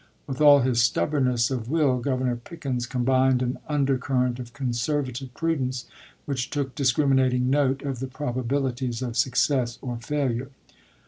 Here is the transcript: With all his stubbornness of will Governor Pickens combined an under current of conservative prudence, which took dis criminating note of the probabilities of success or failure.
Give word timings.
With 0.25 0.41
all 0.41 0.61
his 0.61 0.81
stubbornness 0.81 1.51
of 1.51 1.69
will 1.69 1.99
Governor 1.99 2.35
Pickens 2.35 2.87
combined 2.87 3.43
an 3.43 3.59
under 3.67 3.99
current 3.99 4.39
of 4.39 4.51
conservative 4.51 5.31
prudence, 5.35 5.85
which 6.25 6.49
took 6.49 6.73
dis 6.73 6.91
criminating 6.91 7.51
note 7.51 7.83
of 7.83 7.99
the 7.99 8.07
probabilities 8.07 9.03
of 9.03 9.15
success 9.15 9.77
or 9.79 9.97
failure. 9.97 10.49